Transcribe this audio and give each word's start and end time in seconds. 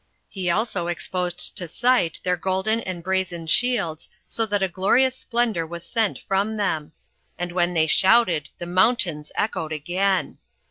He 0.27 0.49
also 0.49 0.87
exposed 0.87 1.55
to 1.57 1.67
sight 1.67 2.19
their 2.23 2.35
golden 2.35 2.79
and 2.79 3.03
brazen 3.03 3.45
shields, 3.45 4.09
so 4.27 4.47
that 4.47 4.63
a 4.63 4.67
glorious 4.67 5.15
splendor 5.15 5.63
was 5.63 5.83
sent 5.85 6.17
from 6.27 6.57
them; 6.57 6.93
and 7.37 7.51
when 7.51 7.75
they 7.75 7.85
shouted 7.85 8.49
the 8.57 8.65
mountains 8.65 9.31
echoed 9.35 9.71
again. 9.71 10.39